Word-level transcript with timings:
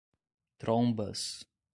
Trombas 0.57 1.45